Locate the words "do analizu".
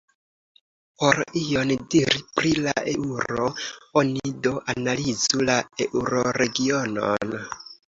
4.49-5.47